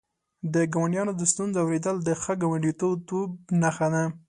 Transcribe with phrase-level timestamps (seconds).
[0.53, 3.29] د ګاونډیانو د ستونزو اورېدل د ښه ګاونډیتوب
[3.61, 4.03] نښه ده.